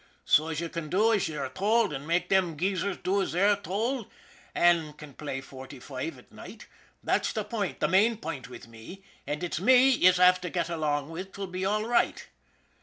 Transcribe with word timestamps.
So's 0.25 0.59
ye 0.59 0.67
can 0.67 0.89
do 0.89 1.13
as 1.13 1.29
yez 1.29 1.37
are 1.37 1.49
told 1.49 1.93
an* 1.93 2.07
make 2.07 2.29
them 2.29 2.57
geesers 2.57 2.97
do 3.03 3.21
as 3.21 3.33
they 3.33 3.43
are 3.43 3.55
told, 3.61 4.09
an' 4.55 4.93
can 4.93 5.13
play 5.13 5.41
forty 5.41 5.79
foive 5.79 6.17
at 6.17 6.31
night 6.31 6.65
that's 7.03 7.33
the 7.33 7.43
point, 7.43 7.79
the 7.81 7.87
main 7.87 8.17
point 8.17 8.49
wid 8.49 8.67
me, 8.67 9.03
an' 9.27 9.43
it's 9.43 9.59
me 9.59 9.89
yez 9.91 10.17
av 10.19 10.41
to 10.41 10.49
get 10.49 10.69
along 10.71 11.11
wid 11.11 11.31
'twill 11.33 11.45
be 11.45 11.65
all 11.65 11.85
right. 11.85 12.25